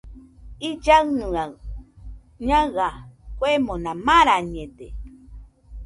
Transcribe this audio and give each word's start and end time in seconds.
Illaɨnɨaɨ 0.67 1.53
ñaɨa 2.47 2.87
kuemona 3.37 3.91
marañede. 4.05 4.87